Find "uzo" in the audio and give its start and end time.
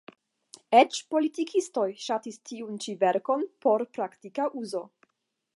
4.65-4.87